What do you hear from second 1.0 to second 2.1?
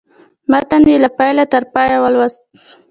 له پیله تر پایه